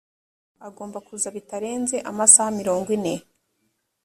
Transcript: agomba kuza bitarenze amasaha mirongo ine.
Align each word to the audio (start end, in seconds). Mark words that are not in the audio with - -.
agomba 0.67 0.97
kuza 1.07 1.27
bitarenze 1.35 1.95
amasaha 2.09 2.49
mirongo 2.59 2.89
ine. 2.97 3.15